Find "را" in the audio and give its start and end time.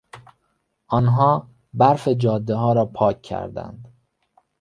2.73-2.85